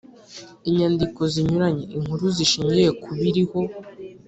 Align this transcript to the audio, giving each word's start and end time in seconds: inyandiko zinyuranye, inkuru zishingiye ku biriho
inyandiko 0.69 1.21
zinyuranye, 1.33 1.83
inkuru 1.97 2.23
zishingiye 2.37 2.89
ku 3.01 3.09
biriho 3.19 3.59